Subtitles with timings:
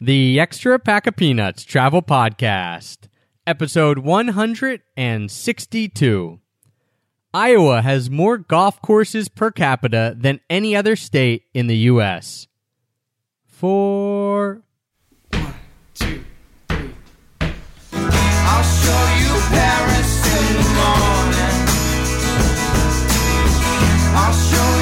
[0.00, 3.08] The Extra Pack of Peanuts Travel Podcast,
[3.48, 6.38] episode 162.
[7.34, 12.46] Iowa has more golf courses per capita than any other state in the U.S.
[13.44, 14.62] For.
[15.32, 15.54] One,
[15.94, 16.22] two,
[16.68, 16.90] three.
[17.90, 21.58] I'll show you Paris in the morning.
[24.14, 24.77] I'll show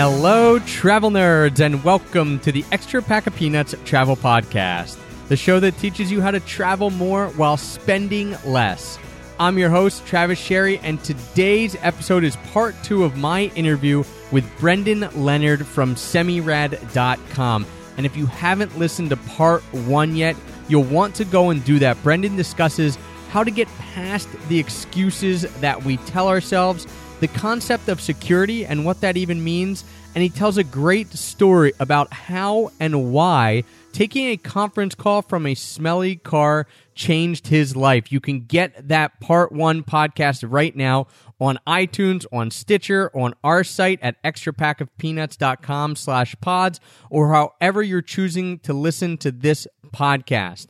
[0.00, 5.58] Hello, travel nerds, and welcome to the Extra Pack of Peanuts Travel Podcast, the show
[5.58, 8.96] that teaches you how to travel more while spending less.
[9.40, 14.48] I'm your host, Travis Sherry, and today's episode is part two of my interview with
[14.60, 17.66] Brendan Leonard from semirad.com.
[17.96, 20.36] And if you haven't listened to part one yet,
[20.68, 22.00] you'll want to go and do that.
[22.04, 22.96] Brendan discusses
[23.30, 26.86] how to get past the excuses that we tell ourselves
[27.20, 31.72] the concept of security and what that even means, and he tells a great story
[31.80, 38.12] about how and why taking a conference call from a smelly car changed his life.
[38.12, 41.06] You can get that part one podcast right now
[41.40, 48.58] on iTunes, on Stitcher, on our site at extrapackofpeanuts.com slash pods, or however you're choosing
[48.60, 50.66] to listen to this podcast.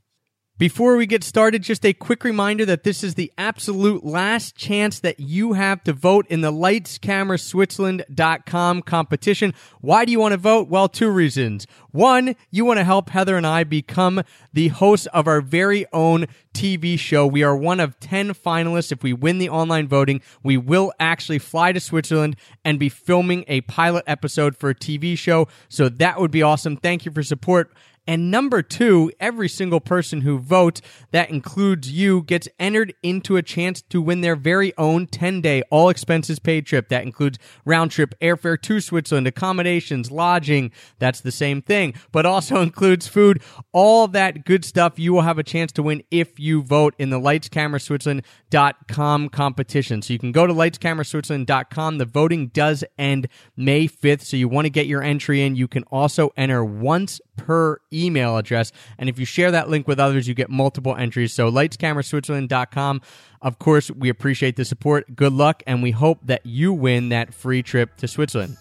[0.58, 4.98] Before we get started, just a quick reminder that this is the absolute last chance
[4.98, 9.54] that you have to vote in the lightscameraswitzerland.com competition.
[9.80, 10.68] Why do you want to vote?
[10.68, 11.68] Well, two reasons.
[11.92, 16.26] One, you want to help Heather and I become the hosts of our very own
[16.52, 17.24] TV show.
[17.24, 18.90] We are one of 10 finalists.
[18.90, 23.44] If we win the online voting, we will actually fly to Switzerland and be filming
[23.46, 25.46] a pilot episode for a TV show.
[25.68, 26.76] So that would be awesome.
[26.76, 27.72] Thank you for support.
[28.08, 30.82] And number two, every single person who votes,
[31.12, 35.62] that includes you, gets entered into a chance to win their very own 10 day,
[35.70, 36.88] all expenses paid trip.
[36.88, 40.72] That includes round trip airfare to Switzerland, accommodations, lodging.
[40.98, 43.40] That's the same thing, but also includes food.
[43.72, 47.10] All that good stuff you will have a chance to win if you vote in
[47.10, 50.02] the Lights Camera lightscameraswitzerland.com competition.
[50.02, 51.98] So you can go to lightscameraswitzerland.com.
[51.98, 54.22] The voting does end May 5th.
[54.22, 55.56] So you want to get your entry in.
[55.56, 58.72] You can also enter once per email address.
[58.98, 61.32] And if you share that link with others, you get multiple entries.
[61.32, 63.00] So lightscameraswitzerland.com.
[63.40, 65.14] Of course, we appreciate the support.
[65.16, 68.56] Good luck, and we hope that you win that free trip to Switzerland.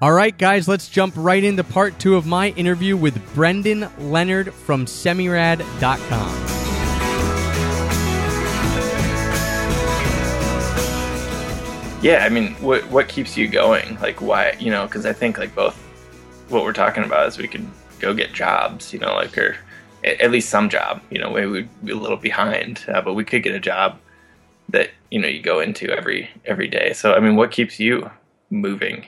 [0.00, 4.52] All right, guys, let's jump right into part two of my interview with Brendan Leonard
[4.52, 6.48] from semirad.com.
[12.02, 13.96] Yeah, I mean, what what keeps you going?
[14.00, 14.56] Like, why?
[14.58, 15.76] You know, because I think like both
[16.48, 17.64] what we're talking about is we could
[18.02, 19.56] go get jobs, you know, like or
[20.04, 21.00] at least some job.
[21.10, 23.98] You know, maybe we'd be a little behind, uh, but we could get a job
[24.68, 26.92] that you know you go into every every day.
[26.92, 28.10] So, I mean, what keeps you
[28.50, 29.06] moving?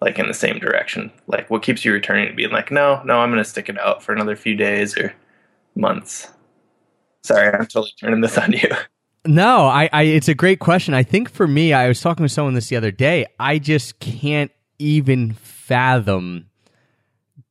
[0.00, 1.12] Like in the same direction.
[1.26, 3.78] Like, what keeps you returning to being like, no, no, I'm going to stick it
[3.78, 5.12] out for another few days or
[5.74, 6.26] months.
[7.22, 8.70] Sorry, I'm totally turning this on you.
[9.26, 10.94] No, I, I it's a great question.
[10.94, 13.26] I think for me, I was talking with someone this the other day.
[13.38, 16.46] I just can't even fathom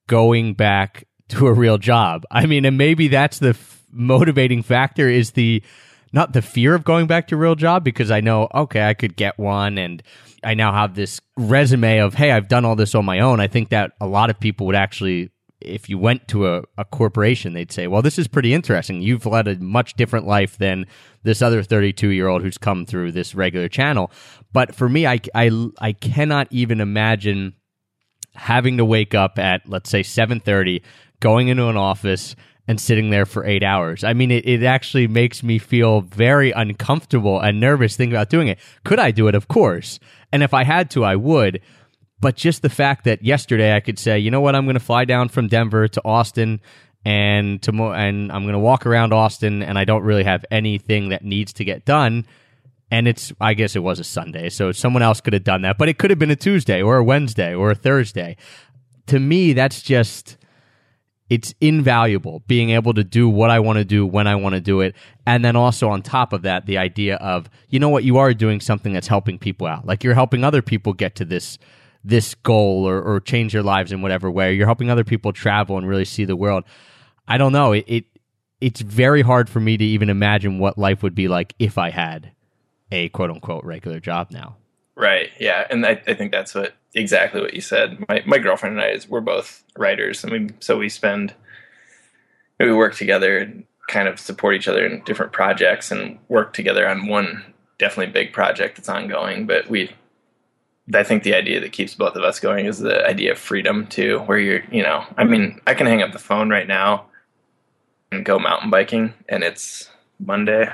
[0.10, 2.26] going back to a real job.
[2.30, 5.64] I mean, and maybe that's the f- motivating factor is the
[6.12, 8.94] not the fear of going back to a real job because I know okay, I
[8.94, 10.04] could get one and
[10.44, 13.40] I now have this resume of hey, I've done all this on my own.
[13.40, 15.30] I think that a lot of people would actually
[15.62, 19.02] if you went to a, a corporation, they'd say, well, this is pretty interesting.
[19.02, 20.86] You've led a much different life than
[21.24, 24.10] this other 32 year old who's come through this regular channel.
[24.54, 27.56] But for me, I, I, I cannot even imagine
[28.40, 30.82] having to wake up at, let's say 730,
[31.20, 32.36] going into an office
[32.68, 34.04] and sitting there for eight hours.
[34.04, 38.48] I mean, it, it actually makes me feel very uncomfortable and nervous thinking about doing
[38.48, 38.60] it.
[38.84, 39.36] Could I do it?
[39.36, 40.00] Of course.
[40.32, 41.62] And if I had to, I would
[42.22, 44.80] but just the fact that yesterday I could say, you know what, I'm going to
[44.80, 46.60] fly down from Denver to Austin
[47.06, 50.46] and to mo- and I'm going to walk around Austin and I don't really have
[50.52, 52.26] anything that needs to get done.
[52.92, 55.78] And it's I guess it was a Sunday, so someone else could have done that,
[55.78, 58.36] but it could have been a Tuesday or a Wednesday or a Thursday.
[59.08, 60.38] To me, that's just
[61.30, 64.62] it's invaluable being able to do what I want to do when I want to
[64.62, 64.96] do it.
[65.28, 68.34] And then also on top of that, the idea of, you know what, you are
[68.34, 69.86] doing something that's helping people out.
[69.86, 71.58] Like you're helping other people get to this
[72.04, 74.54] this goal or, or change their lives in whatever way.
[74.54, 76.64] You're helping other people travel and really see the world.
[77.28, 77.74] I don't know.
[77.74, 78.06] It, it
[78.62, 81.92] it's very hard for me to even imagine what life would be like if I
[81.92, 82.32] had
[82.92, 84.56] a quote unquote regular job now.
[84.96, 85.30] Right.
[85.40, 85.66] Yeah.
[85.70, 88.04] And I, I think that's what exactly what you said.
[88.08, 91.34] My my girlfriend and I is we're both writers, and we so we spend
[92.60, 96.88] we work together and kind of support each other in different projects and work together
[96.88, 99.48] on one definitely big project that's ongoing.
[99.48, 99.92] But we,
[100.94, 103.88] I think the idea that keeps both of us going is the idea of freedom
[103.88, 107.06] too, where you're you know I mean I can hang up the phone right now
[108.12, 109.90] and go mountain biking, and it's
[110.20, 110.70] Monday.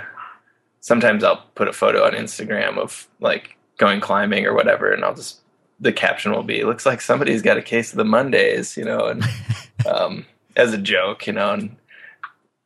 [0.85, 5.15] Sometimes I'll put a photo on Instagram of like going climbing or whatever, and I'll
[5.15, 5.39] just
[5.79, 9.07] the caption will be looks like somebody's got a case of the Mondays, you know,
[9.07, 9.23] and
[9.91, 11.75] um, as a joke, you know, and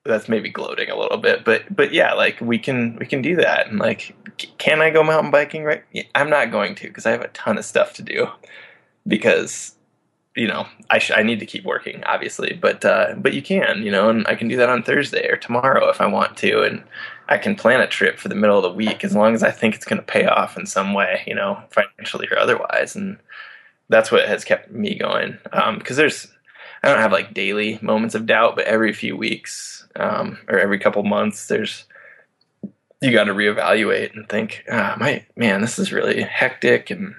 [0.03, 3.37] that's maybe gloating a little bit, but but yeah, like we can we can do
[3.37, 4.13] that, and like,
[4.57, 5.63] can I go mountain biking?
[5.63, 8.27] Right, Yeah, I'm not going to because I have a ton of stuff to do
[9.07, 9.75] because
[10.35, 13.81] you know I sh- I need to keep working, obviously, but uh, but you can,
[13.81, 16.63] you know, and I can do that on Thursday or tomorrow if I want to,
[16.63, 16.83] and
[17.29, 19.51] I can plan a trip for the middle of the week as long as I
[19.51, 23.17] think it's going to pay off in some way, you know, financially or otherwise, and
[23.87, 25.37] that's what has kept me going.
[25.77, 26.27] Because there's,
[26.83, 30.79] I don't have like daily moments of doubt, but every few weeks um, or every
[30.79, 31.85] couple months, there's
[33.01, 37.13] you got to reevaluate and think, ah, my man, this is really hectic, and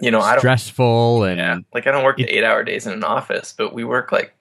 [0.00, 1.58] you know, I don't Stressful and yeah.
[1.72, 4.10] Like I don't work It- the eight hour days in an office, but we work
[4.10, 4.34] like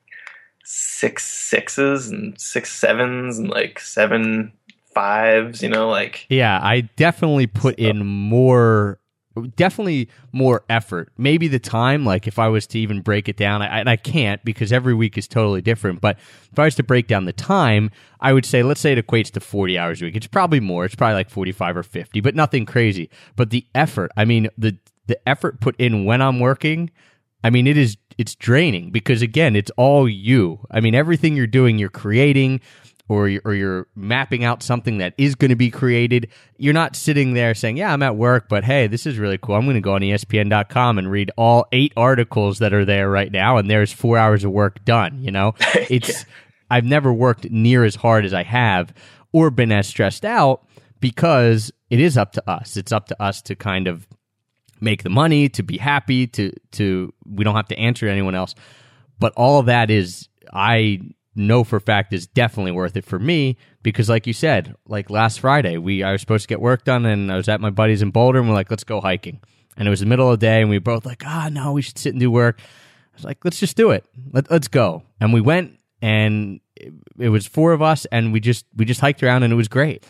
[0.63, 4.54] six sixes and six sevens and like seven
[4.94, 9.00] fives, you know, like Yeah, I definitely put in more,
[9.56, 11.12] definitely more effort.
[11.18, 13.96] Maybe the time, like if I was to even break it down, I, and I
[13.96, 16.02] can't because every week is totally different.
[16.02, 16.18] But
[16.52, 19.32] if I was to break down the time, I would say, let's say it equates
[19.32, 20.16] to 40 hours a week.
[20.16, 20.86] It's probably more.
[20.86, 23.10] It's probably like 45 or 50, but nothing crazy.
[23.36, 24.78] But the effort, I mean, the,
[25.08, 26.92] the effort put in when I'm working,
[27.44, 30.60] I mean, it is it's draining because again, it's all you.
[30.70, 32.62] I mean, everything you're doing, you're creating
[33.09, 36.30] or you're, or you're mapping out something that is going to be created.
[36.57, 39.56] You're not sitting there saying, "Yeah, I'm at work, but hey, this is really cool.
[39.56, 43.31] I'm going to go on ESPN.com and read all eight articles that are there right
[43.31, 45.56] now, and there's four hours of work done." You know,
[45.89, 46.25] it's
[46.69, 48.94] I've never worked near as hard as I have
[49.33, 50.65] or been as stressed out
[51.00, 52.77] because it is up to us.
[52.77, 54.07] It's up to us to kind of
[54.80, 58.36] make the money, to be happy, to to we don't have to answer to anyone
[58.36, 58.56] else.
[59.19, 61.00] But all of that is I
[61.36, 65.39] know for fact is definitely worth it for me because like you said, like last
[65.39, 68.01] Friday, we I was supposed to get work done and I was at my buddies
[68.01, 69.39] in Boulder and we're like, let's go hiking.
[69.78, 71.72] And it was the middle of the day and we were both like, ah no,
[71.72, 72.60] we should sit and do work.
[72.60, 74.06] I was like, let's just do it.
[74.31, 75.04] Let, let's go.
[75.19, 79.00] And we went and it, it was four of us and we just we just
[79.01, 80.06] hiked around and it was great.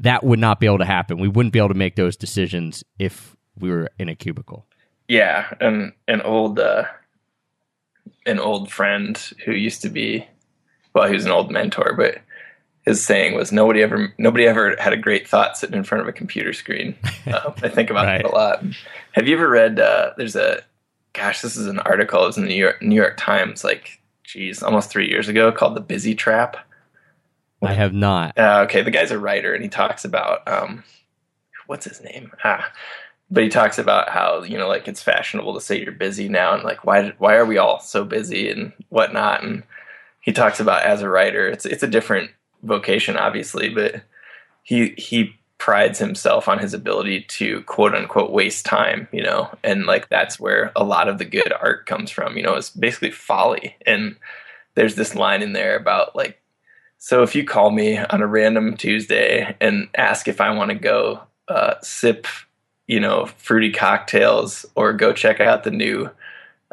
[0.00, 1.18] That would not be able to happen.
[1.18, 4.66] We wouldn't be able to make those decisions if we were in a cubicle.
[5.08, 6.84] yeah, and an old uh
[8.26, 10.26] an old friend who used to be
[10.94, 12.18] well, he was an old mentor, but
[12.84, 16.08] his saying was nobody ever nobody ever had a great thought sitting in front of
[16.08, 16.96] a computer screen.
[17.26, 18.20] Um, I think about Right.
[18.22, 18.64] that a lot.
[19.12, 19.78] Have you ever read?
[19.78, 20.60] Uh, there's a
[21.12, 22.24] gosh, this is an article.
[22.24, 25.52] It was in the New York, New York Times, like geez, almost three years ago,
[25.52, 26.56] called "The Busy Trap."
[27.62, 28.36] I have not.
[28.36, 30.82] Uh, okay, the guy's a writer, and he talks about um,
[31.68, 32.32] what's his name?
[32.42, 32.72] Ah,
[33.30, 36.54] but he talks about how you know, like it's fashionable to say you're busy now,
[36.54, 39.44] and like why why are we all so busy and whatnot?
[39.44, 39.62] And
[40.22, 42.30] he talks about as a writer, it's it's a different
[42.62, 44.02] vocation, obviously, but
[44.62, 49.84] he he prides himself on his ability to quote unquote waste time, you know, and
[49.84, 52.36] like that's where a lot of the good art comes from.
[52.36, 54.16] You know, it's basically folly, and
[54.74, 56.40] there's this line in there about like
[56.98, 60.76] so if you call me on a random Tuesday and ask if I want to
[60.76, 62.28] go uh, sip,
[62.86, 66.08] you know, fruity cocktails or go check out the new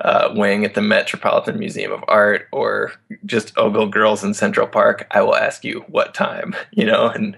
[0.02, 2.94] uh, wing at the Metropolitan Museum of Art or
[3.26, 7.38] just ogle girls in Central Park, I will ask you what time, you know, and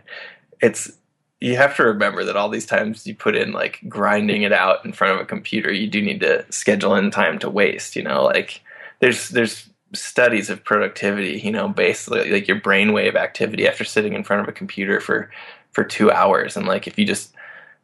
[0.61, 0.91] it's
[1.39, 4.85] you have to remember that all these times you put in like grinding it out
[4.85, 8.03] in front of a computer, you do need to schedule in time to waste, you
[8.03, 8.61] know, like
[8.99, 14.23] there's there's studies of productivity, you know, basically like your brainwave activity after sitting in
[14.23, 15.31] front of a computer for
[15.71, 16.55] for two hours.
[16.55, 17.33] And like if you just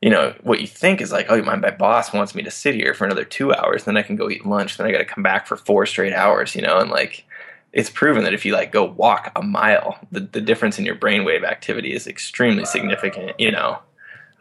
[0.01, 2.75] you know, what you think is like, oh, my, my boss wants me to sit
[2.75, 5.05] here for another two hours, then I can go eat lunch, then I got to
[5.05, 7.25] come back for four straight hours, you know, and like
[7.73, 10.95] it's proven that if you like go walk a mile, the, the difference in your
[10.95, 13.79] brainwave activity is extremely significant, you know.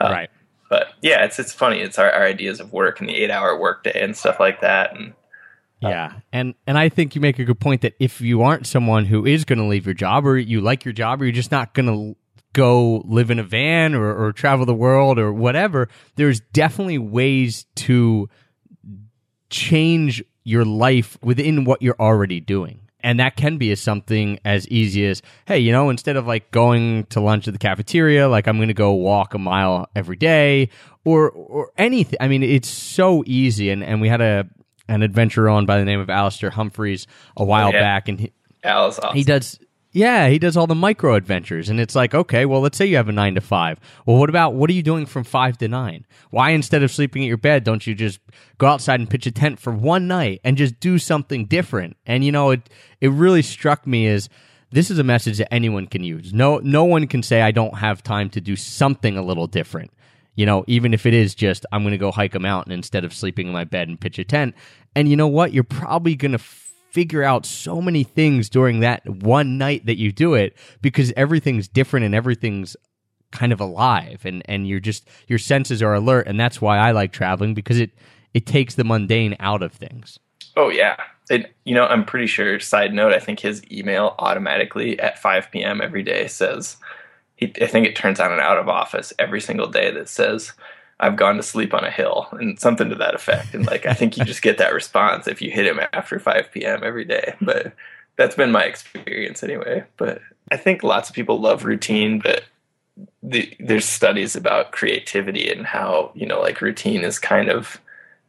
[0.00, 0.30] Uh, right.
[0.68, 1.80] But yeah, it's it's funny.
[1.80, 4.94] It's our, our ideas of work and the eight hour workday and stuff like that.
[4.96, 5.14] And
[5.80, 6.14] Yeah.
[6.32, 9.24] And and I think you make a good point that if you aren't someone who
[9.24, 11.72] is going to leave your job or you like your job or you're just not
[11.72, 12.16] going to
[12.56, 17.66] go live in a van or, or travel the world or whatever, there's definitely ways
[17.74, 18.30] to
[19.50, 22.80] change your life within what you're already doing.
[23.00, 26.50] and that can be as something as easy as, hey, you know, instead of like
[26.50, 30.16] going to lunch at the cafeteria, like I'm going to go walk a mile every
[30.16, 30.70] day
[31.04, 32.16] or, or anything.
[32.20, 33.70] I mean, it's so easy.
[33.70, 34.48] And, and we had a,
[34.88, 37.80] an adventurer on by the name of Alistair Humphreys a while yeah.
[37.80, 38.32] back and he,
[38.64, 39.16] Al is awesome.
[39.16, 39.60] he does
[39.96, 41.70] yeah, he does all the micro adventures.
[41.70, 43.80] And it's like, okay, well, let's say you have a nine to five.
[44.04, 46.04] Well, what about what are you doing from five to nine?
[46.28, 48.20] Why, instead of sleeping at your bed, don't you just
[48.58, 51.96] go outside and pitch a tent for one night and just do something different?
[52.04, 52.68] And, you know, it,
[53.00, 54.28] it really struck me as
[54.70, 56.30] this is a message that anyone can use.
[56.30, 59.92] No, no one can say, I don't have time to do something a little different.
[60.34, 63.06] You know, even if it is just, I'm going to go hike a mountain instead
[63.06, 64.54] of sleeping in my bed and pitch a tent.
[64.94, 65.54] And you know what?
[65.54, 66.38] You're probably going to
[66.90, 71.68] figure out so many things during that one night that you do it because everything's
[71.68, 72.76] different and everything's
[73.32, 76.92] kind of alive and and you're just your senses are alert and that's why I
[76.92, 77.90] like traveling because it
[78.32, 80.18] it takes the mundane out of things.
[80.56, 80.96] Oh yeah.
[81.28, 82.60] It, you know, I'm pretty sure.
[82.60, 85.80] Side note: I think his email automatically at 5 p.m.
[85.80, 86.76] every day says,
[87.34, 90.52] he, I think it turns on an out of office every single day that says,
[90.98, 93.54] I've gone to sleep on a hill and something to that effect.
[93.54, 96.50] And like, I think you just get that response if you hit him after 5
[96.52, 96.82] p.m.
[96.82, 97.34] every day.
[97.40, 97.74] But
[98.16, 99.84] that's been my experience anyway.
[99.98, 102.44] But I think lots of people love routine, but
[103.22, 107.78] the, there's studies about creativity and how, you know, like routine is kind of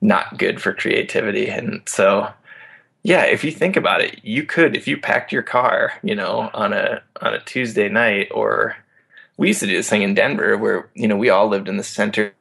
[0.02, 1.48] not good for creativity.
[1.48, 2.30] And so,
[3.04, 6.50] yeah, if you think about it, you could, if you packed your car, you know,
[6.54, 8.76] on a, on a Tuesday night or
[9.38, 11.78] we used to do this thing in Denver where, you know, we all lived in
[11.78, 12.34] the center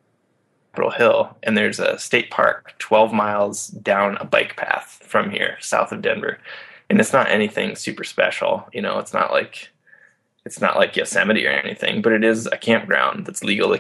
[0.76, 5.56] Capitol Hill, and there's a state park 12 miles down a bike path from here,
[5.58, 6.38] south of Denver.
[6.90, 8.98] And it's not anything super special, you know.
[8.98, 9.70] It's not like
[10.44, 13.74] it's not like Yosemite or anything, but it is a campground that's legal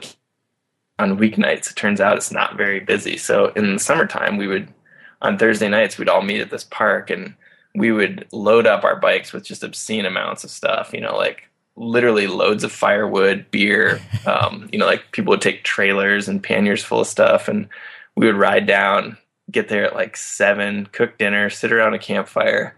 [0.98, 1.70] on weeknights.
[1.70, 3.18] It turns out it's not very busy.
[3.18, 4.72] So in the summertime, we would
[5.20, 7.34] on Thursday nights we'd all meet at this park and
[7.74, 11.50] we would load up our bikes with just obscene amounts of stuff, you know, like
[11.76, 14.00] literally loads of firewood, beer.
[14.26, 17.68] Um, you know, like people would take trailers and panniers full of stuff, and
[18.16, 19.18] we would ride down,
[19.52, 22.76] get there at like seven, cook dinner, sit around a campfire,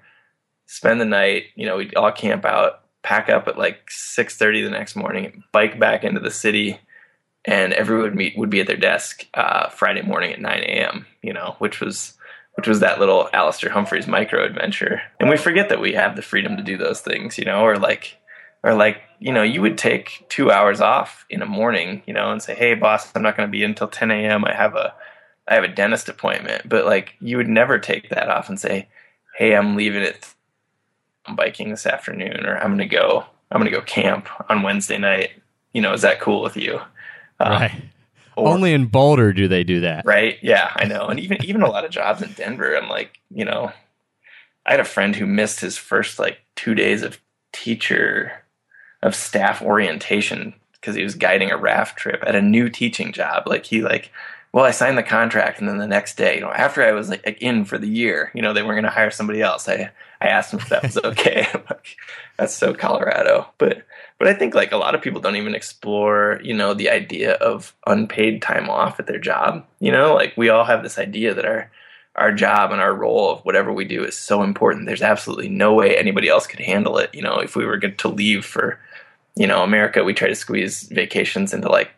[0.66, 1.44] spend the night.
[1.54, 5.42] You know, we'd all camp out, pack up at like six thirty the next morning,
[5.52, 6.78] bike back into the city,
[7.46, 11.06] and everyone would meet would be at their desk uh, Friday morning at nine a.m.
[11.22, 12.12] You know, which was
[12.56, 15.00] which was that little Alistair Humphreys micro adventure.
[15.18, 17.78] And we forget that we have the freedom to do those things, you know, or
[17.78, 18.18] like
[18.62, 22.30] or like you know you would take two hours off in a morning you know
[22.30, 24.74] and say hey boss i'm not going to be in until 10 a.m i have
[24.74, 24.94] a
[25.46, 26.68] i have a dentist appointment.
[26.68, 28.88] But like you would never take that off and say
[29.36, 30.34] hey i'm leaving it
[31.26, 34.62] i'm biking this afternoon or i'm going to go i'm going to go camp on
[34.62, 35.30] wednesday night.
[35.72, 36.80] You know is that cool with you?
[37.40, 37.82] Um, right.
[38.36, 40.04] or, only in boulder do they do that.
[40.04, 40.38] Right?
[40.42, 41.06] Yeah i know.
[41.06, 43.72] And even even a lot of jobs in denver i'm like you know
[44.66, 47.20] i had a friend who missed his first like two days of
[47.52, 48.44] teacher
[49.02, 53.46] of staff orientation because he was guiding a raft trip at a new teaching job.
[53.46, 54.10] Like he like,
[54.52, 57.10] well, I signed the contract, and then the next day, you know, after I was
[57.10, 59.68] like in for the year, you know, they weren't going to hire somebody else.
[59.68, 59.90] I
[60.20, 61.46] I asked him if that was okay.
[61.52, 61.96] like,
[62.38, 63.84] That's so Colorado, but
[64.18, 67.34] but I think like a lot of people don't even explore, you know, the idea
[67.34, 69.64] of unpaid time off at their job.
[69.80, 71.70] You know, like we all have this idea that our
[72.16, 74.86] our job and our role of whatever we do is so important.
[74.86, 77.14] There's absolutely no way anybody else could handle it.
[77.14, 78.80] You know, if we were going to leave for
[79.38, 81.90] you know, America, we try to squeeze vacations into like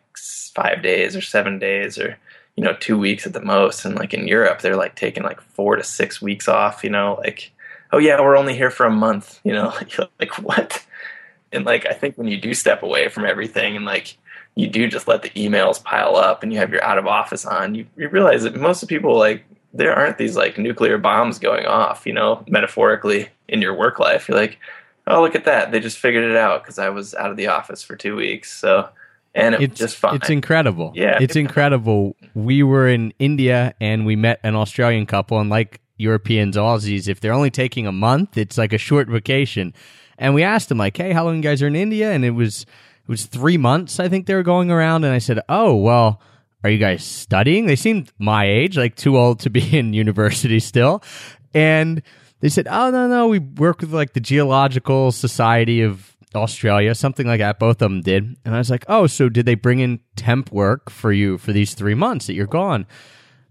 [0.53, 2.15] five days or seven days or,
[2.55, 3.83] you know, two weeks at the most.
[3.83, 7.15] And like in Europe, they're like taking like four to six weeks off, you know,
[7.23, 7.51] like,
[7.91, 9.73] oh yeah, we're only here for a month, you know,
[10.19, 10.85] like what?
[11.51, 14.17] And like, I think when you do step away from everything and like,
[14.53, 17.45] you do just let the emails pile up and you have your out of office
[17.45, 19.43] on, you, you realize that most of people like,
[19.73, 24.27] there aren't these like nuclear bombs going off, you know, metaphorically in your work life.
[24.27, 24.59] You're like,
[25.15, 25.71] oh look at that.
[25.71, 28.51] They just figured it out because i was out of the office for two weeks
[28.51, 28.89] so
[29.33, 30.15] and it it's, just fine.
[30.15, 30.91] it's incredible.
[30.93, 31.17] Yeah.
[31.21, 32.15] It's incredible.
[32.33, 37.19] We were in india and we met an australian couple and like europeans aussies if
[37.19, 39.73] they're only taking a month it's like a short vacation.
[40.17, 42.11] And we asked them like hey how long you guys are in india?
[42.11, 45.19] And it was it was three months i think they were going around and i
[45.19, 46.21] said oh well
[46.63, 47.65] are you guys studying?
[47.65, 51.03] They seemed my age like too old to be in university still.
[51.53, 52.01] And
[52.41, 57.27] they said, "Oh no, no, we work with like the Geological Society of Australia, something
[57.27, 59.79] like that." Both of them did, and I was like, "Oh, so did they bring
[59.79, 62.85] in temp work for you for these three months that you're gone?"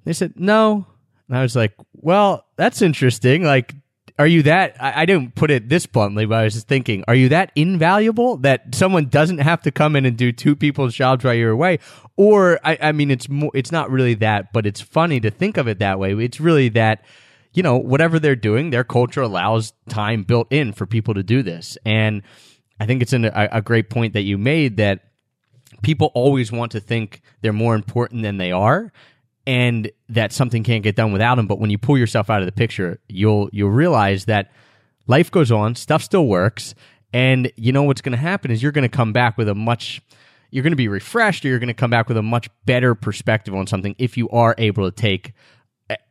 [0.05, 0.87] They said, "No,"
[1.29, 3.45] and I was like, "Well, that's interesting.
[3.45, 3.75] Like,
[4.19, 4.77] are you that?
[4.81, 7.53] I, I didn't put it this bluntly, but I was just thinking, are you that
[7.55, 11.51] invaluable that someone doesn't have to come in and do two people's jobs while you're
[11.53, 11.79] away?"
[12.17, 15.57] Or, I, I mean, it's more, it's not really that, but it's funny to think
[15.57, 16.13] of it that way.
[16.15, 17.05] It's really that."
[17.53, 21.43] You know, whatever they're doing, their culture allows time built in for people to do
[21.43, 21.77] this.
[21.85, 22.23] And
[22.79, 25.01] I think it's an, a, a great point that you made that
[25.83, 28.93] people always want to think they're more important than they are
[29.47, 31.47] and that something can't get done without them.
[31.47, 34.51] But when you pull yourself out of the picture, you'll you'll realize that
[35.07, 36.75] life goes on, stuff still works,
[37.13, 39.55] and you know what's going to happen is you're going to come back with a
[39.55, 40.01] much
[40.53, 42.95] you're going to be refreshed or you're going to come back with a much better
[42.95, 45.33] perspective on something if you are able to take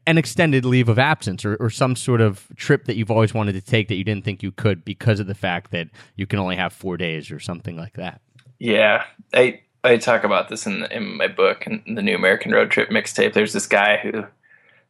[0.10, 3.54] an extended leave of absence or, or some sort of trip that you've always wanted
[3.54, 6.40] to take that you didn't think you could because of the fact that you can
[6.40, 8.20] only have four days or something like that.
[8.58, 12.72] Yeah, I I talk about this in in my book and the New American Road
[12.72, 13.34] Trip mixtape.
[13.34, 14.26] There's this guy who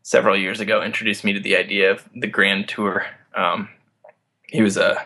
[0.03, 3.05] several years ago introduced me to the idea of the Grand Tour.
[3.35, 3.67] Um,
[4.47, 5.05] he was a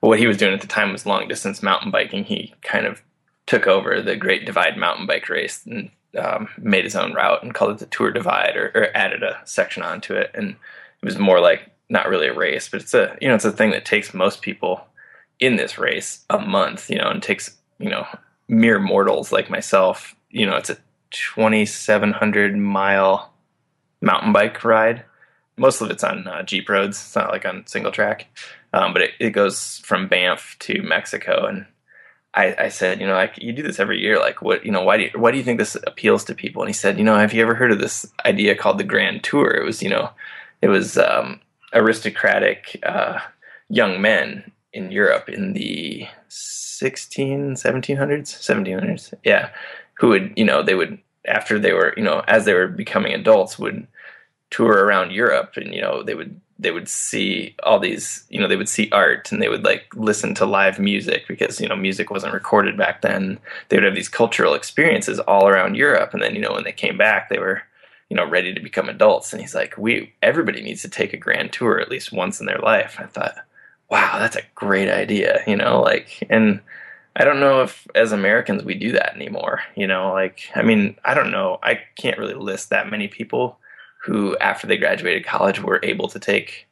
[0.00, 2.22] well, what he was doing at the time was long distance mountain biking.
[2.22, 3.02] He kind of
[3.46, 7.54] took over the Great Divide mountain bike race and um, made his own route and
[7.54, 10.30] called it the Tour Divide or, or added a section onto it.
[10.34, 13.44] And it was more like not really a race, but it's a you know it's
[13.44, 14.86] a thing that takes most people
[15.40, 18.06] in this race a month, you know, and takes you know
[18.48, 20.14] mere mortals like myself.
[20.30, 20.78] You know, it's a
[21.10, 23.32] 2,700 mile
[24.00, 25.04] mountain bike ride.
[25.56, 26.96] Most of it's on uh, Jeep roads.
[26.96, 28.26] It's not like on single track,
[28.72, 31.66] um, but it, it goes from Banff to Mexico and
[32.34, 34.18] I, I, said, you know, you do this every year.
[34.18, 36.62] Like, what, you know, why do you, why do you think this appeals to people?
[36.62, 39.22] And he said, you know, have you ever heard of this idea called the Grand
[39.22, 39.50] Tour?
[39.50, 40.10] It was, you know,
[40.60, 41.40] it was um,
[41.72, 43.20] aristocratic uh,
[43.68, 49.50] young men in Europe in the 16, 1700s, 1700s, yeah,
[49.94, 53.14] who would, you know, they would after they were, you know, as they were becoming
[53.14, 53.86] adults, would
[54.50, 58.46] tour around Europe, and you know, they would they would see all these you know
[58.46, 61.76] they would see art and they would like listen to live music because you know
[61.76, 63.38] music wasn't recorded back then.
[63.68, 66.72] They would have these cultural experiences all around europe and then you know when they
[66.72, 67.62] came back they were
[68.08, 69.32] you know ready to become adults.
[69.32, 72.46] And he's like we everybody needs to take a grand tour at least once in
[72.46, 72.96] their life.
[72.98, 73.36] I thought
[73.90, 76.60] wow that's a great idea you know like and
[77.16, 80.96] i don't know if as americans we do that anymore you know like i mean
[81.04, 81.58] i don't know.
[81.62, 83.58] I can't really list that many people
[84.04, 86.66] who, after they graduated college, were able to take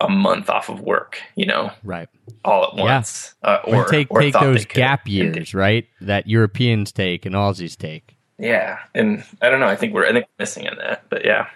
[0.00, 2.08] a month off of work, you know, right,
[2.44, 3.50] all at once, yeah.
[3.50, 7.76] uh, or, or, take or take those gap years, right, that Europeans take and Aussies
[7.76, 8.16] take.
[8.38, 9.68] Yeah, and I don't know.
[9.68, 11.48] I think we're I think we're missing in that, but yeah,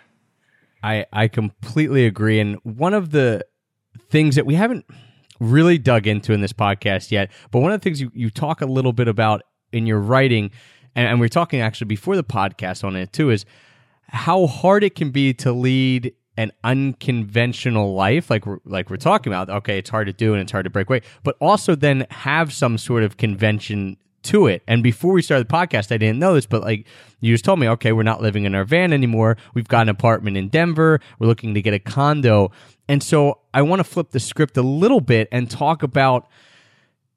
[0.83, 2.41] I I completely agree.
[2.41, 3.45] And one of the
[4.09, 4.87] things that we haven't
[5.41, 8.61] really dug into in this podcast yet, but one of the things you you talk
[8.61, 10.51] a little bit about in your writing,
[10.95, 13.45] and, and we we're talking actually before the podcast on it too, is
[14.11, 19.33] how hard it can be to lead an unconventional life like we're, like we're talking
[19.33, 19.51] about.
[19.51, 22.53] Okay it's hard to do and it's hard to break away but also then have
[22.53, 24.63] some sort of convention to it.
[24.67, 26.87] And before we started the podcast i didn't know this but like
[27.21, 29.37] you just told me okay we're not living in our van anymore.
[29.55, 31.01] We've got an apartment in denver.
[31.19, 32.53] We're looking to get a condo.
[32.89, 36.29] And so i want to flip the script a little bit and talk about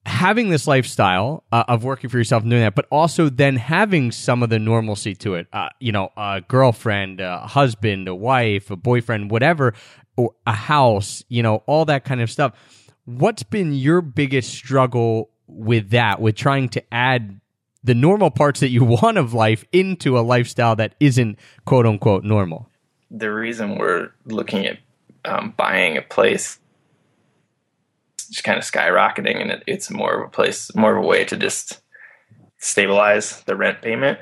[0.06, 4.12] having this lifestyle uh, of working for yourself and doing that, but also then having
[4.12, 5.48] some of the normalcy to it.
[5.54, 9.74] Uh, you know, a girlfriend, a husband, a wife, a boyfriend, whatever,
[10.18, 12.54] or a house, you know, all that kind of stuff.
[13.06, 17.40] What's been your biggest struggle with that, with trying to add
[17.84, 22.24] the normal parts that you want of life into a lifestyle that isn't quote unquote
[22.24, 22.70] normal?
[23.10, 24.80] The reason we're looking at
[25.26, 26.60] um, buying a place
[28.34, 31.24] just kind of skyrocketing, and it, it's more of a place, more of a way
[31.26, 31.82] to just
[32.58, 34.20] stabilize the rent payment.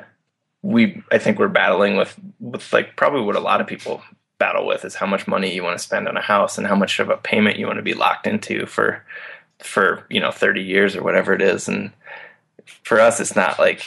[0.62, 4.02] We, I think, we're battling with with like probably what a lot of people
[4.42, 6.76] battle with is how much money you want to spend on a house and how
[6.76, 9.06] much of a payment you want to be locked into for
[9.60, 11.92] for you know 30 years or whatever it is and
[12.82, 13.84] for us it's not like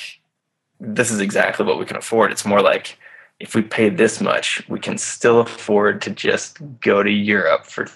[0.79, 2.97] this is exactly what we can afford it's more like
[3.41, 7.89] if we pay this much we can still afford to just go to europe for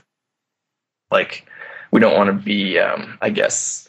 [1.12, 1.46] like
[1.90, 3.88] we don't want to be, um, I guess,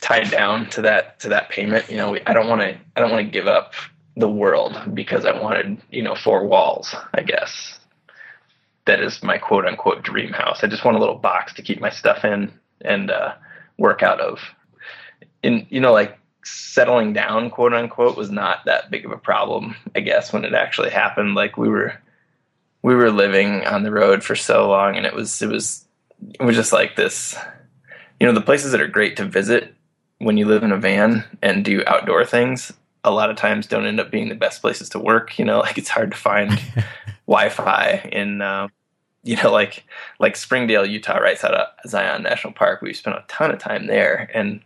[0.00, 1.90] tied down to that to that payment.
[1.90, 3.74] You know, we, I don't want to I don't want to give up
[4.16, 6.94] the world because I wanted you know four walls.
[7.14, 7.78] I guess
[8.84, 10.62] that is my quote unquote dream house.
[10.62, 13.34] I just want a little box to keep my stuff in and uh,
[13.78, 14.40] work out of.
[15.42, 19.76] And you know, like settling down, quote unquote, was not that big of a problem.
[19.94, 21.94] I guess when it actually happened, like we were
[22.82, 25.81] we were living on the road for so long, and it was it was
[26.40, 27.36] was just like this
[28.20, 29.74] you know the places that are great to visit
[30.18, 32.72] when you live in a van and do outdoor things
[33.04, 35.58] a lot of times don't end up being the best places to work you know
[35.66, 36.50] like it's hard to find
[37.26, 38.68] wi-fi in uh,
[39.22, 39.84] you know like
[40.18, 43.86] like springdale utah right out of zion national park we spent a ton of time
[43.86, 44.60] there and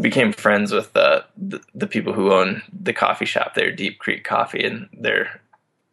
[0.00, 4.22] became friends with uh, the, the people who own the coffee shop there deep creek
[4.24, 5.40] coffee and they're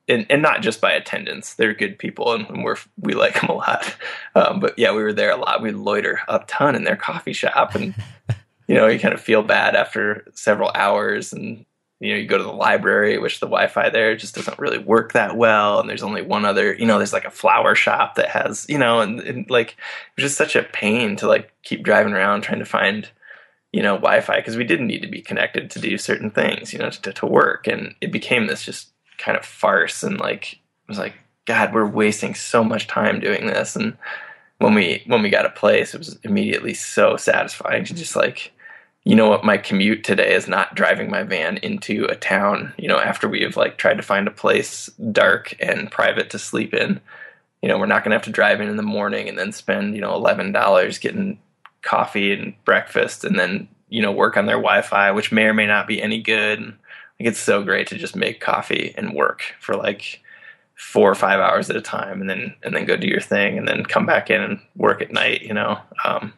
[0.07, 1.53] and, and not just by attendance.
[1.53, 3.95] They're good people, and, and we're we like them a lot.
[4.35, 5.61] Um, but yeah, we were there a lot.
[5.61, 7.95] We'd loiter a ton in their coffee shop, and
[8.67, 11.65] you know, you kind of feel bad after several hours, and
[11.99, 15.13] you know, you go to the library, which the Wi-Fi there just doesn't really work
[15.13, 16.73] that well, and there's only one other.
[16.73, 20.21] You know, there's like a flower shop that has, you know, and, and like it
[20.21, 23.09] was just such a pain to like keep driving around trying to find
[23.71, 26.79] you know wi-fi because we didn't need to be connected to do certain things you
[26.79, 30.59] know to, to work and it became this just kind of farce and like it
[30.87, 31.13] was like
[31.45, 33.75] god we're wasting so much time doing this.
[33.75, 33.97] And
[34.59, 38.51] when we when we got a place it was immediately so satisfying to just like
[39.07, 39.43] you know what?
[39.43, 43.41] My commute today is not driving my van into a town you know after we
[43.41, 46.99] have like tried to find a place dark and private to sleep in.
[47.61, 49.51] You know we're not going to have to drive in in the morning and then
[49.51, 51.39] spend you know $11 getting
[51.85, 55.67] coffee and breakfast and then you know work on their wi-fi which may or may
[55.67, 56.73] not be any good
[57.19, 60.21] like it's so great to just make coffee and work for like
[60.75, 63.57] four or five hours at a time and then and then go do your thing
[63.57, 65.79] and then come back in and work at night you know?
[66.03, 66.33] Um,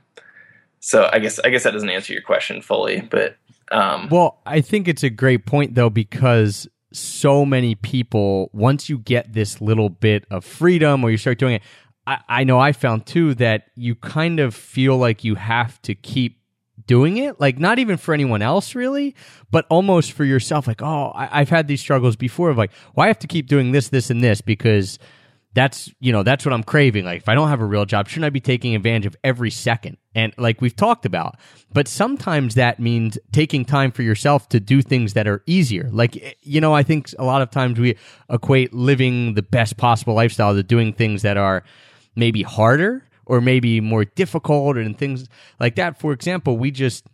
[0.80, 3.36] so i guess i guess that doesn't answer your question fully but
[3.72, 8.98] um, Well, I think it's a great point though because so many people once you
[8.98, 11.62] get this little bit of freedom or you start doing it,
[12.06, 15.96] I, I know I found too that you kind of feel like you have to
[15.96, 16.37] keep
[16.88, 19.16] doing it like not even for anyone else really
[19.52, 23.04] but almost for yourself like oh I, i've had these struggles before of like well
[23.04, 24.98] i have to keep doing this this and this because
[25.58, 27.04] that's you know that's what i'm craving.
[27.04, 29.50] Like if i don't have a real job shouldn't i be taking advantage of every
[29.50, 29.98] second?
[30.14, 31.40] And like we've talked about
[31.74, 35.90] but sometimes that means taking time for yourself to do things that are easier.
[35.92, 37.98] Like eh, you know i think a lot of times we
[38.30, 41.64] equate living the best possible lifestyle to doing things that are
[42.16, 45.28] maybe harder or maybe more difficult and things
[45.60, 46.00] like that.
[46.00, 47.06] For example we just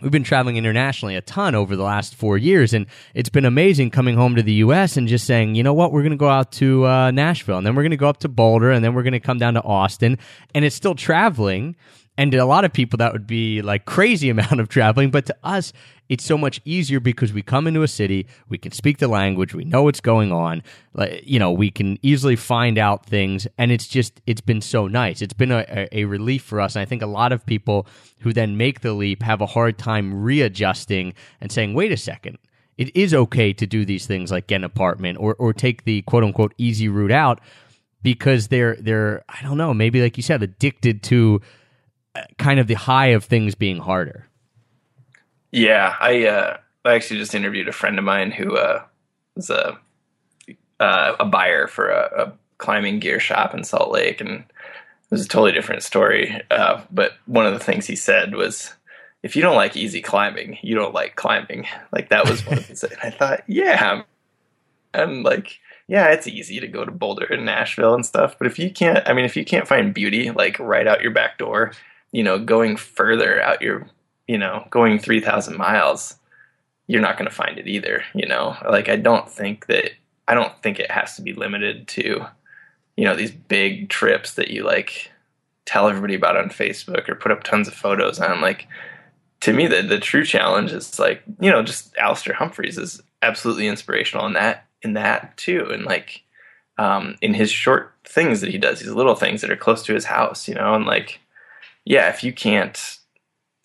[0.00, 3.90] we've been traveling internationally a ton over the last four years and it's been amazing
[3.90, 5.92] coming home to the us and just saying you know what?
[5.92, 8.20] We're going to go out to uh, nashville and then we're going to go up
[8.20, 10.18] to boulder and then we're going to come down to austin
[10.54, 11.76] and it's still traveling
[12.20, 15.10] and to a lot of people that would be like crazy amount of traveling.
[15.10, 15.72] But to us
[16.10, 19.54] it's so much easier because we come into a city we can speak the language
[19.54, 20.60] we know what's going on
[20.92, 23.48] like you know we can easily find out things.
[23.56, 25.22] And it's just it's been so nice.
[25.22, 26.76] It's been a, a relief for us.
[26.76, 27.86] And i think a lot of people
[28.20, 32.38] who then make the leap have a hard time readjusting and saying wait a second.
[32.76, 36.02] It is okay to do these things like get an apartment or, or take the
[36.02, 37.40] quote unquote easy route out
[38.02, 41.40] because they're they're i don't know maybe like you said addicted to
[42.38, 44.26] kind of the high of things being harder
[45.52, 48.82] Yeah, I uh, I actually just interviewed a friend of mine who uh,
[49.34, 49.78] was a
[50.78, 54.44] uh, a buyer for a, a climbing gear shop in Salt Lake, and it
[55.10, 56.40] was a totally different story.
[56.50, 58.72] Uh, but one of the things he said was,
[59.22, 62.70] "If you don't like easy climbing, you don't like climbing." Like that was one of.
[62.70, 64.02] And I thought, yeah,
[64.94, 68.58] I'm like, yeah, it's easy to go to Boulder and Nashville and stuff, but if
[68.58, 71.72] you can't, I mean, if you can't find beauty like right out your back door,
[72.12, 73.88] you know, going further out your
[74.30, 76.14] you know, going 3,000 miles,
[76.86, 78.04] you're not going to find it either.
[78.14, 79.90] You know, like I don't think that,
[80.28, 82.24] I don't think it has to be limited to,
[82.96, 85.10] you know, these big trips that you like
[85.64, 88.40] tell everybody about on Facebook or put up tons of photos on.
[88.40, 88.68] Like,
[89.40, 93.66] to me, the, the true challenge is like, you know, just Alistair Humphreys is absolutely
[93.66, 95.66] inspirational in that, in that too.
[95.72, 96.22] And like,
[96.78, 99.94] um, in his short things that he does, these little things that are close to
[99.94, 101.18] his house, you know, and like,
[101.90, 103.00] yeah, if you can't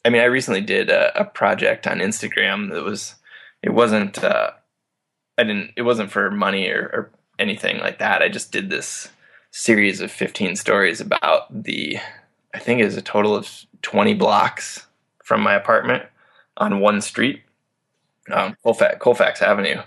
[0.05, 3.15] I mean, I recently did a, a, project on Instagram that was,
[3.63, 4.51] it wasn't, uh,
[5.35, 8.21] I didn't, it wasn't for money or, or, anything like that.
[8.21, 9.09] I just did this
[9.51, 11.97] series of 15 stories about the,
[12.53, 14.87] I think it was a total of 20 blocks
[15.21, 16.03] from my apartment
[16.55, 17.41] on one street,
[18.31, 19.81] um, Colfax, Colfax Avenue.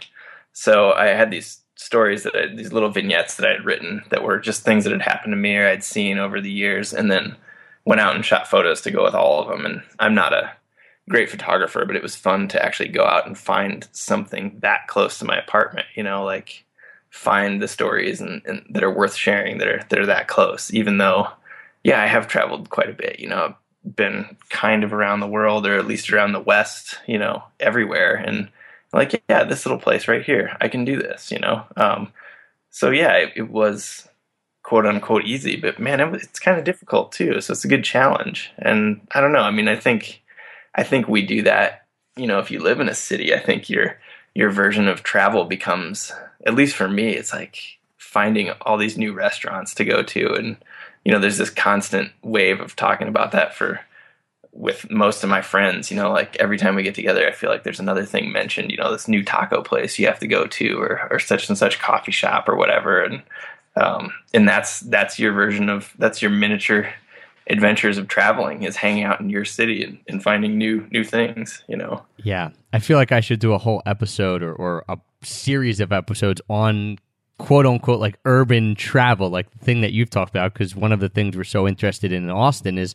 [0.53, 4.25] So I had these stories that I, these little vignettes that I had written that
[4.25, 6.93] were just things that had happened to me or I'd seen over the years.
[6.93, 7.37] And then,
[7.89, 9.65] went out and shot photos to go with all of them.
[9.65, 10.53] And I'm not a
[11.09, 15.19] great photographer, but it was fun to actually go out and find something that close
[15.19, 16.67] to my apartment, you know, like
[17.09, 20.71] find the stories and, and that are worth sharing that are that are that close,
[20.75, 21.29] even though
[21.83, 23.55] yeah, I have traveled quite a bit, you know,
[23.87, 27.43] I've been kind of around the world or at least around the West, you know,
[27.59, 28.17] everywhere.
[28.17, 28.51] And
[28.93, 31.65] like, yeah, this little place right here, I can do this, you know?
[31.75, 32.13] Um,
[32.69, 34.08] so yeah, it, it was
[34.69, 37.41] quote unquote easy, but man, it, it's kind of difficult too.
[37.41, 38.53] So it's a good challenge.
[38.59, 39.39] And I don't know.
[39.39, 40.23] I mean, I think,
[40.75, 41.87] I think we do that.
[42.19, 43.99] You know, if you live in a city, I think your
[44.35, 46.13] your version of travel becomes,
[46.47, 50.59] at least for me, it's like finding all these new restaurants to go to, and
[51.03, 53.81] you know, there's this constant wave of talking about that for
[54.53, 57.49] with most of my friends, you know, like every time we get together, I feel
[57.49, 60.47] like there's another thing mentioned, you know, this new taco place you have to go
[60.47, 63.03] to or, or such and such coffee shop or whatever.
[63.03, 63.23] And,
[63.79, 66.93] um, and that's, that's your version of, that's your miniature
[67.51, 71.63] adventures of traveling is hanging out in your city and, and finding new, new things,
[71.69, 72.05] you know?
[72.19, 72.51] Yeah.
[72.73, 76.43] I feel like I should do a whole episode or, or a series of episodes
[76.51, 76.99] on
[77.39, 80.53] quote unquote like urban travel, like the thing that you've talked about.
[80.55, 82.95] Cause one of the things we're so interested in in Austin is,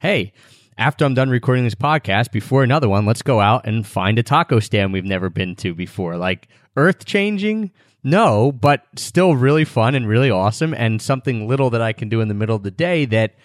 [0.00, 0.32] hey,
[0.76, 4.22] after I'm done recording this podcast, before another one, let's go out and find a
[4.22, 6.16] taco stand we've never been to before.
[6.16, 7.70] Like earth changing?
[8.02, 12.20] No, but still really fun and really awesome and something little that I can do
[12.20, 13.36] in the middle of the day that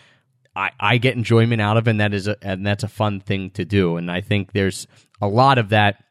[0.56, 3.52] I, I get enjoyment out of and that is a, and that's a fun thing
[3.52, 3.96] to do.
[3.96, 4.88] And I think there's
[5.22, 6.04] a lot of that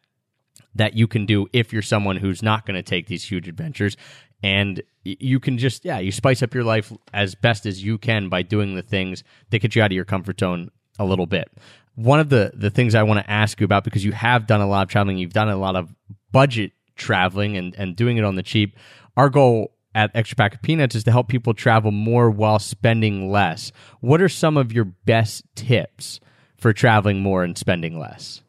[0.75, 3.97] that you can do if you're someone who's not going to take these huge adventures
[4.43, 8.29] and you can just yeah you spice up your life as best as you can
[8.29, 11.51] by doing the things that get you out of your comfort zone a little bit
[11.95, 14.61] one of the the things i want to ask you about because you have done
[14.61, 15.95] a lot of traveling you've done a lot of
[16.33, 18.77] budget traveling and and doing it on the cheap
[19.17, 23.31] our goal at extra pack of peanuts is to help people travel more while spending
[23.31, 26.21] less what are some of your best tips
[26.57, 28.43] for traveling more and spending less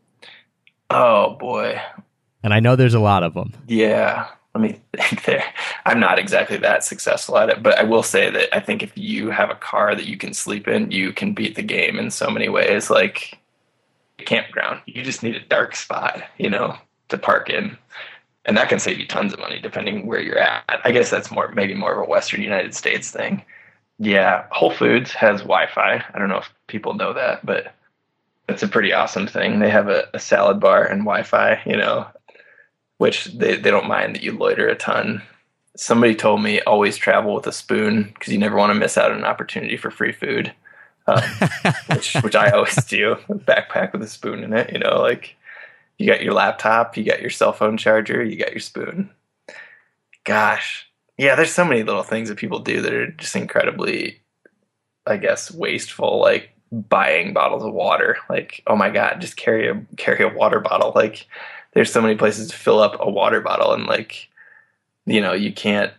[0.90, 1.80] Oh boy.
[2.44, 4.28] and i know there's a lot of them Yeah.
[4.60, 5.44] Let me think there.
[5.86, 8.92] I'm not exactly that successful at it, but I will say that I think if
[8.98, 12.12] you have a car that you can sleep in, you can beat the game in
[12.12, 12.90] so many ways.
[12.90, 13.40] Like
[14.20, 17.78] a campground, you just need a dark spot, you know, to park in.
[18.44, 20.82] And that can save you tons of money depending where you're at.
[20.84, 23.44] I guess that's more maybe more of a Western United States thing.
[23.98, 26.04] Yeah, Whole Foods has Wi-Fi.
[26.14, 27.74] I don't know if people know that, but
[28.50, 29.60] it's a pretty awesome thing.
[29.60, 32.08] They have a, a salad bar and Wi-Fi, you know,
[33.00, 35.24] which they, they don't mind that you loiter a ton.
[35.76, 39.12] Somebody told me always travel with a spoon because you never want to miss out
[39.12, 40.54] on an opportunity for free food,
[41.08, 41.22] um,
[41.88, 43.16] which which I always do.
[43.30, 45.38] Backpack with a spoon in it, you know, like
[45.98, 49.10] you got your laptop, you got your cell phone charger, you got your spoon.
[50.26, 50.86] Gosh,
[51.18, 54.22] yeah, there's so many little things that people do that are just incredibly,
[55.08, 56.20] I guess, wasteful.
[56.20, 58.18] Like buying bottles of water.
[58.30, 60.92] Like, oh my god, just carry a carry a water bottle.
[60.94, 61.28] Like
[61.74, 64.30] there's so many places to fill up a water bottle and like
[65.06, 65.94] you know you can't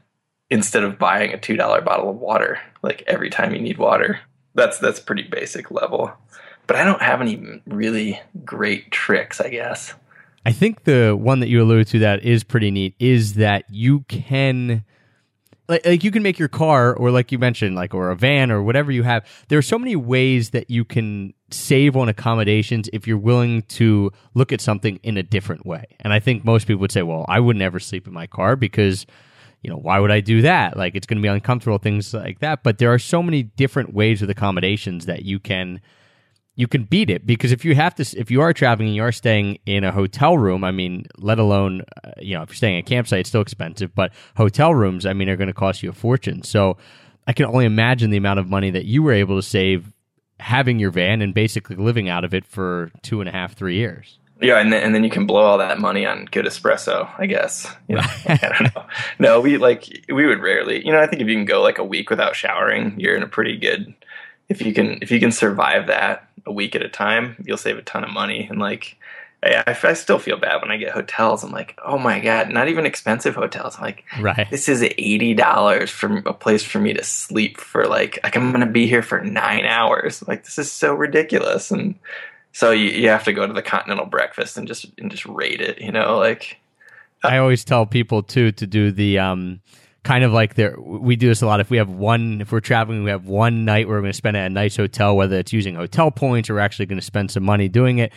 [0.50, 4.20] instead of buying a two dollar bottle of water like every time you need water
[4.54, 6.12] that's that's pretty basic level.
[6.66, 9.94] But i don't have any really great tricks i guess.
[10.46, 14.00] I think the one that you alluded to that is pretty neat is that you
[14.08, 14.84] can
[15.68, 18.50] like, like you can make your car or like you mentioned like or a van
[18.50, 19.24] or whatever you have.
[19.48, 24.10] There are so many ways that you can save on accommodations if you're willing to
[24.34, 25.84] look at something in a different way.
[26.00, 28.56] And i think most people would say well i would never sleep in my car
[28.56, 29.06] because
[29.62, 30.76] you know why would i do that?
[30.76, 32.62] Like it's going to be uncomfortable things like that.
[32.62, 35.80] But there are so many different ways with accommodations that you can
[36.56, 37.26] you can beat it.
[37.26, 39.92] Because if you have to if you are traveling and you are staying in a
[39.92, 43.20] hotel room i mean let alone uh, you know if you're staying at a campsite
[43.20, 46.42] it's still expensive but hotel rooms i mean are going to cost you a fortune.
[46.42, 46.76] So
[47.26, 49.92] i can only imagine the amount of money that you were able to save
[50.40, 53.76] having your van and basically living out of it for two and a half three
[53.76, 54.18] years.
[54.40, 57.26] Yeah and then, and then you can blow all that money on good espresso i
[57.26, 57.70] guess.
[57.88, 58.86] You know, i don't know.
[59.18, 61.78] No we like we would rarely you know i think if you can go like
[61.78, 63.94] a week without showering you're in a pretty good
[64.48, 67.78] if you can if you can survive that a week at a time you'll save
[67.78, 68.46] a ton of money.
[68.50, 68.96] And like
[69.42, 71.42] I, I still feel bad when I get hotels.
[71.42, 73.76] I'm like, oh my god, not even expensive hotels.
[73.76, 77.86] I'm like, right this is eighty dollars for a place for me to sleep for
[77.86, 80.22] like like I'm gonna be here for nine hours.
[80.28, 81.70] Like this is so ridiculous.
[81.70, 81.94] And
[82.52, 85.60] so you, you have to go to the continental breakfast and just and just rate
[85.60, 85.80] it.
[85.80, 86.58] You know, like
[87.24, 89.60] I always tell people too to do the um
[90.02, 92.60] kind of like there we do this a lot if we have one if we're
[92.60, 95.36] traveling we have one night where we're going to spend at a nice hotel whether
[95.38, 98.10] it's using hotel points or we're actually going to spend some money doing it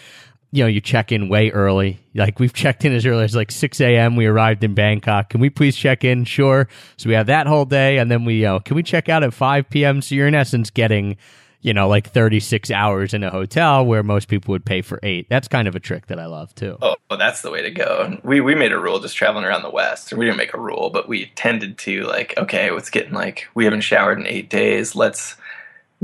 [0.54, 2.00] you know you check in way early.
[2.14, 5.30] Like we've checked in as early as like 6 a.m we arrived in bangkok.
[5.30, 6.26] Can we please check in?
[6.26, 6.70] Sure.
[6.96, 9.24] So we have that whole day and then we you know can we check out
[9.24, 11.18] at 5 p.m so you're in essence getting
[11.62, 15.26] you know like 36 hours in a hotel where most people would pay for eight.
[15.28, 16.78] That's kind of a trick that i love too.
[16.84, 18.20] Oh, that's the way to go.
[18.24, 20.14] We we made a rule just traveling around the West.
[20.14, 23.64] We didn't make a rule, but we tended to like, okay, it's getting like we
[23.64, 24.96] haven't showered in eight days.
[24.96, 25.36] Let's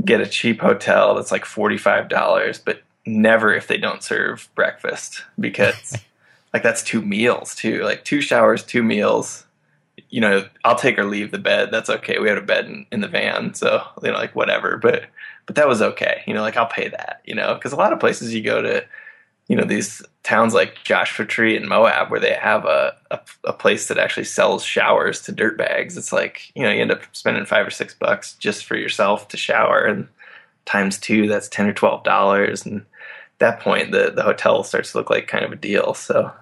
[0.04, 4.48] get a cheap hotel that's like forty five dollars, but never if they don't serve
[4.54, 5.96] breakfast because
[6.52, 7.82] like that's two meals too.
[7.82, 9.46] Like two showers, two meals.
[10.08, 11.70] You know, I'll take or leave the bed.
[11.70, 12.18] That's okay.
[12.18, 14.76] We had a bed in, in the van, so you know, like whatever.
[14.76, 15.04] But
[15.46, 16.22] but that was okay.
[16.26, 17.20] You know, like I'll pay that.
[17.24, 18.84] You know, because a lot of places you go to
[19.48, 23.52] you know these towns like Joshua Tree and Moab where they have a, a, a
[23.52, 25.96] place that actually sells showers to dirt bags.
[25.96, 29.28] It's like you know you end up spending five or six bucks just for yourself
[29.28, 30.08] to shower, and
[30.66, 32.86] times two, that's ten or twelve dollars, and
[33.40, 35.94] that point, the the hotel starts to look like kind of a deal.
[35.94, 36.32] So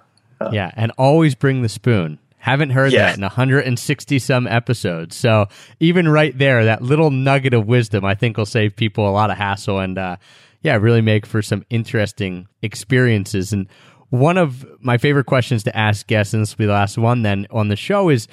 [0.51, 2.19] Yeah, and always bring the spoon.
[2.37, 3.07] Haven't heard Yeah.
[3.07, 5.15] that in 160 some episodes.
[5.17, 5.47] So
[5.81, 9.29] even right there, that little nugget of wisdom, I think will save people a lot
[9.31, 10.15] of hassle and, uh,
[10.61, 13.51] yeah, really make for some interesting experiences.
[13.51, 13.67] And
[14.09, 17.21] one of my favorite questions to ask guests, and this will be the last one
[17.23, 18.27] then on the show, is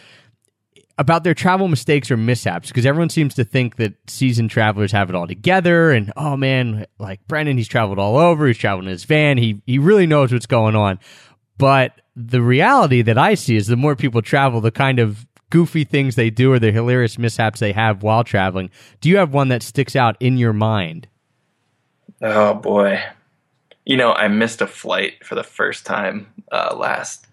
[0.98, 5.11] about their travel mistakes or mishaps because everyone seems to think that seasoned travelers have
[5.11, 8.90] it all together and oh man like brendan he's traveled all over he's traveled in
[8.90, 10.98] his van he he really knows what's going on.
[11.59, 15.85] But the reality that i see is the more people travel the kind of goofy
[15.85, 18.70] things they do or the hilarious mishaps they have while traveling.
[19.00, 21.09] Do you have one that sticks out in your mind?
[22.20, 23.02] Oh boy.
[23.85, 27.25] You know, I missed a flight for the first time uh, last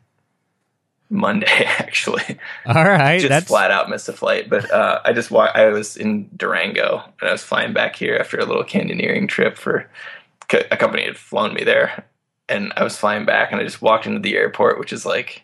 [1.13, 1.45] Monday,
[1.79, 2.39] actually.
[2.65, 4.49] all right just that's flat out missed a flight.
[4.49, 8.17] But uh, I just wa- I was in Durango and I was flying back here
[8.19, 9.89] after a little canyoneering trip for
[10.51, 12.05] a company had flown me there,
[12.49, 15.43] and I was flying back and I just walked into the airport, which is like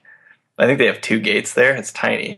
[0.57, 1.75] I think they have two gates there.
[1.75, 2.37] It's tiny.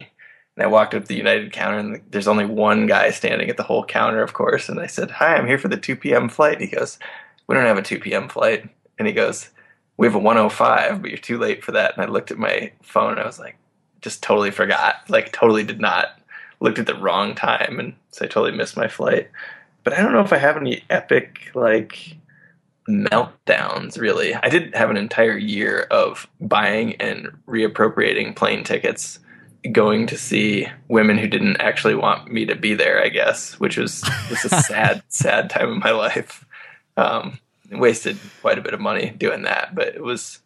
[0.58, 3.56] And I walked up to the United counter, and there's only one guy standing at
[3.56, 4.68] the whole counter, of course.
[4.68, 6.28] And I said, "Hi, I'm here for the 2 p.m.
[6.28, 7.00] flight." He goes,
[7.48, 8.28] "We don't have a 2 p.m.
[8.28, 9.50] flight." And he goes,
[9.98, 12.72] "We have a 105, but you're too late for that." And I looked at my
[12.82, 13.58] phone, and I was like,
[14.02, 14.96] just totally forgot.
[15.10, 16.20] Like, totally did not
[16.60, 19.30] looked at the wrong time, and so I totally missed my flight.
[19.84, 22.18] But I don't know if I have any epic like
[22.88, 24.00] meltdowns.
[24.00, 29.20] Really, I did have an entire year of buying and reappropriating plane tickets
[29.72, 33.78] going to see women who didn't actually want me to be there, I guess, which
[33.78, 36.46] was just a sad, sad time in my life.
[36.98, 37.40] Um,
[37.80, 40.40] wasted quite a bit of money doing that, but it was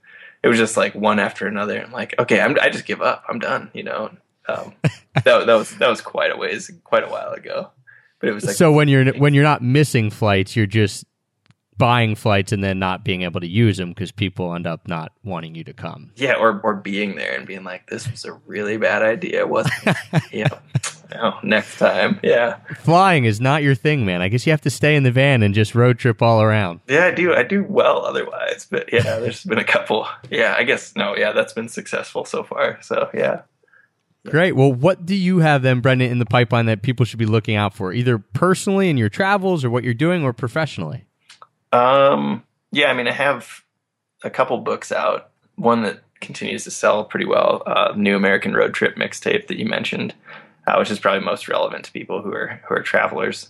[0.44, 1.82] it was just like one after another.
[1.82, 3.24] I'm like, okay, I'm, I just give up.
[3.28, 3.72] I'm done.
[3.74, 4.12] You know,
[4.48, 4.74] um,
[5.14, 7.72] that that was that was quite a ways, quite a while ago.
[8.20, 11.06] But it was like so when you're when you're not missing flights you're just
[11.78, 15.12] buying flights and then not being able to use them because people end up not
[15.24, 18.34] wanting you to come yeah, or or being there and being like, this was a
[18.46, 19.42] really bad idea.
[19.42, 19.98] It wasn't.
[20.32, 20.48] yeah.
[21.22, 22.20] Oh, next time.
[22.24, 22.58] Yeah.
[22.80, 24.22] flying is not your thing, man.
[24.22, 26.80] I guess you have to stay in the van and just road trip all around.
[26.88, 27.34] Yeah, I do.
[27.34, 30.08] I do well otherwise, but yeah, there's been a couple.
[30.30, 31.16] Yeah, I guess no.
[31.16, 32.80] Yeah, that's been successful so far.
[32.82, 33.42] So yeah.
[34.28, 34.54] Great.
[34.54, 37.56] Well, what do you have then, Brendan, in the pipeline that people should be looking
[37.56, 41.06] out for, either personally in your travels or what you're doing, or professionally?
[41.76, 43.64] Um, yeah, I mean, I have
[44.24, 45.30] a couple books out.
[45.56, 49.66] One that continues to sell pretty well, uh, New American Road Trip mixtape that you
[49.66, 50.14] mentioned,
[50.68, 53.50] uh, which is probably most relevant to people who are who are travelers.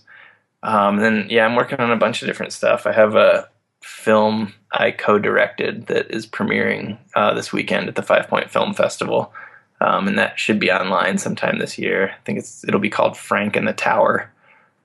[0.62, 2.86] Um, then, yeah, I'm working on a bunch of different stuff.
[2.86, 3.48] I have a
[3.82, 9.32] film I co-directed that is premiering uh, this weekend at the Five Point Film Festival,
[9.80, 12.10] um, and that should be online sometime this year.
[12.10, 14.32] I think it's it'll be called Frank and the Tower.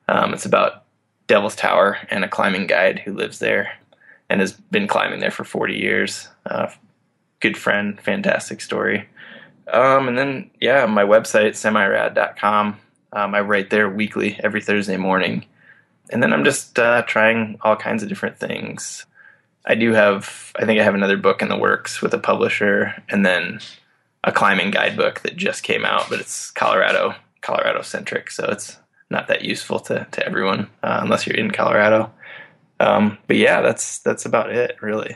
[0.08, 0.84] Um, it's about
[1.32, 3.72] Devil's Tower and a climbing guide who lives there
[4.30, 6.28] and has been climbing there for 40 years.
[6.46, 6.68] Uh,
[7.40, 9.08] good friend, fantastic story.
[9.72, 12.78] Um, and then, yeah, my website, semirad.com.
[13.14, 15.46] Um, I write there weekly every Thursday morning.
[16.10, 19.06] And then I'm just uh, trying all kinds of different things.
[19.66, 23.02] I do have, I think I have another book in the works with a publisher,
[23.08, 23.62] and then
[24.26, 28.32] a climbing guidebook that just came out, but it's Colorado, Colorado centric.
[28.32, 28.76] So it's
[29.12, 32.12] not that useful to, to everyone uh, unless you're in Colorado.
[32.80, 35.16] Um, but yeah, that's that's about it, really.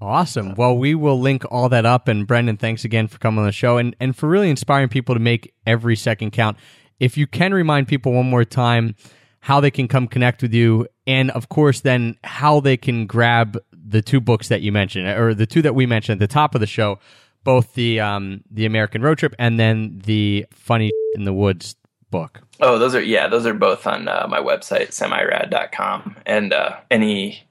[0.00, 0.54] Awesome.
[0.56, 2.08] Well, we will link all that up.
[2.08, 5.14] And Brendan, thanks again for coming on the show and, and for really inspiring people
[5.14, 6.58] to make every second count.
[6.98, 8.96] If you can remind people one more time
[9.40, 13.58] how they can come connect with you, and of course, then how they can grab
[13.72, 16.54] the two books that you mentioned, or the two that we mentioned at the top
[16.54, 16.98] of the show,
[17.44, 21.76] both the um, the American Road Trip and then the Funny in the Woods
[22.12, 22.42] book.
[22.60, 27.42] Oh, those are yeah, those are both on uh, my website semirad.com and uh, any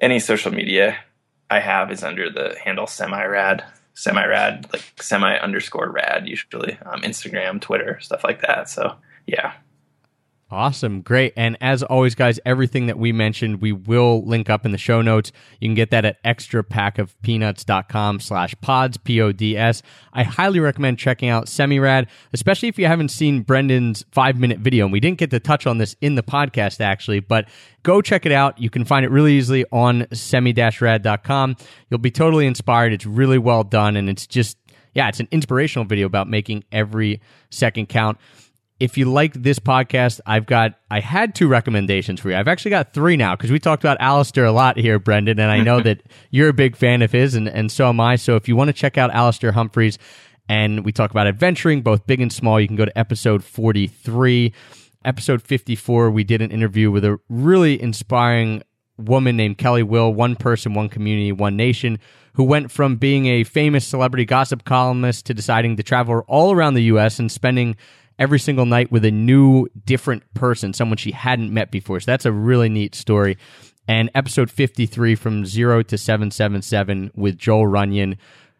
[0.00, 0.96] any social media
[1.50, 3.62] I have is under the handle semirad
[3.94, 8.70] semirad like semi underscore rad usually um, Instagram, Twitter, stuff like that.
[8.70, 9.52] So yeah,
[10.48, 11.00] Awesome.
[11.00, 11.32] Great.
[11.36, 15.02] And as always, guys, everything that we mentioned, we will link up in the show
[15.02, 15.32] notes.
[15.60, 19.82] You can get that at extrapackofpeanuts.com slash pods, P-O-D-S.
[20.12, 24.84] I highly recommend checking out Semirad, especially if you haven't seen Brendan's five minute video.
[24.84, 27.48] And we didn't get to touch on this in the podcast, actually, but
[27.82, 28.56] go check it out.
[28.60, 31.56] You can find it really easily on semi-rad.com.
[31.90, 32.92] You'll be totally inspired.
[32.92, 33.96] It's really well done.
[33.96, 34.56] And it's just,
[34.94, 37.20] yeah, it's an inspirational video about making every
[37.50, 38.18] second count
[38.78, 42.36] if you like this podcast, I've got I had two recommendations for you.
[42.36, 45.50] I've actually got three now because we talked about Alastair a lot here, Brendan, and
[45.50, 48.16] I know that you're a big fan of his, and, and so am I.
[48.16, 49.98] So if you want to check out Alastair Humphreys,
[50.48, 54.52] and we talk about adventuring, both big and small, you can go to episode 43.
[55.04, 58.62] episode 54, we did an interview with a really inspiring
[58.98, 61.98] woman named Kelly Will, one person, one community, one nation,
[62.34, 66.74] who went from being a famous celebrity gossip columnist to deciding to travel all around
[66.74, 67.18] the U.S.
[67.18, 67.76] and spending
[68.18, 72.00] every single night with a new, different person, someone she hadn't met before.
[72.00, 73.36] So that's a really neat story.
[73.88, 78.16] And episode 53 from 0 to 777 with Joel Runyon.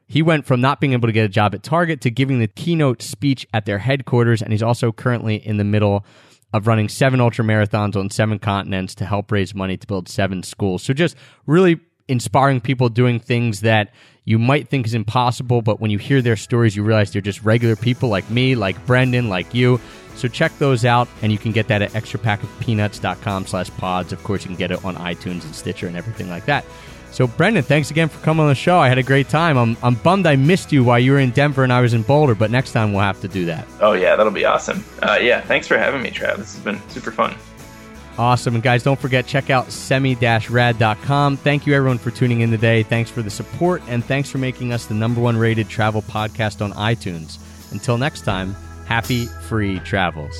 [0.07, 2.47] He went from not being able to get a job at Target to giving the
[2.47, 4.41] keynote speech at their headquarters.
[4.41, 6.05] And he's also currently in the middle
[6.53, 10.45] of running seven ultra marathons on seven continents to help raise money to build seven
[10.45, 10.85] schools.
[10.85, 13.93] So just really inspiring people doing things that
[14.27, 17.43] you might think is impossible, but when you hear their stories, you realize they're just
[17.45, 19.81] regular people like me, like Brendan, like you.
[20.16, 24.12] So check those out, and you can get that at extrapackofpeanuts.com slash pods.
[24.12, 26.64] Of course, you can get it on iTunes and Stitcher and everything like that.
[27.12, 28.79] So, Brendan, thanks again for coming on the show.
[28.79, 29.57] I had a great time.
[29.57, 32.03] I'm, I'm bummed I missed you while you were in Denver and I was in
[32.03, 33.66] Boulder, but next time we'll have to do that.
[33.81, 34.85] Oh yeah, that'll be awesome.
[35.03, 36.37] Uh, yeah, thanks for having me, Trav.
[36.37, 37.35] This has been super fun.
[38.19, 38.55] Awesome.
[38.55, 41.37] And guys, don't forget, check out semi-rad.com.
[41.37, 42.83] Thank you everyone for tuning in today.
[42.83, 46.64] Thanks for the support and thanks for making us the number one rated travel podcast
[46.64, 47.39] on iTunes.
[47.73, 48.55] Until next time,
[48.87, 50.35] happy free travels.